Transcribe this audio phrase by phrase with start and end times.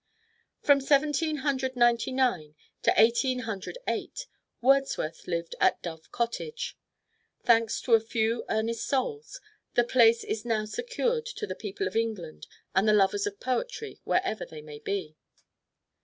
[0.63, 4.25] From Seventeen Hundred Ninety nine to Eighteen Hundred Eight,
[4.59, 6.75] Wordsworth lived at Dove Cottage.
[7.43, 9.39] Thanks to a few earnest souls,
[9.75, 14.01] the place is now secured to the people of England and the lovers of poetry
[14.03, 15.17] wherever they may be.